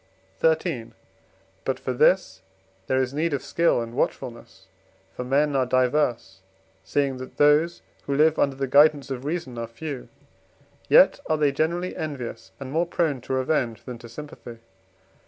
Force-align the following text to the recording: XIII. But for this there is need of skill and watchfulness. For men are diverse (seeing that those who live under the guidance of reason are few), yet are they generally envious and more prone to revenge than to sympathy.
XIII. 0.43 0.93
But 1.63 1.79
for 1.79 1.93
this 1.93 2.41
there 2.87 2.97
is 2.99 3.13
need 3.13 3.33
of 3.35 3.43
skill 3.43 3.79
and 3.83 3.93
watchfulness. 3.93 4.65
For 5.15 5.23
men 5.23 5.55
are 5.55 5.67
diverse 5.67 6.39
(seeing 6.83 7.17
that 7.17 7.37
those 7.37 7.83
who 8.07 8.15
live 8.15 8.39
under 8.39 8.55
the 8.55 8.65
guidance 8.65 9.11
of 9.11 9.25
reason 9.25 9.59
are 9.59 9.67
few), 9.67 10.09
yet 10.89 11.19
are 11.29 11.37
they 11.37 11.51
generally 11.51 11.95
envious 11.95 12.51
and 12.59 12.71
more 12.71 12.87
prone 12.87 13.21
to 13.21 13.33
revenge 13.33 13.83
than 13.83 13.99
to 13.99 14.09
sympathy. 14.09 14.57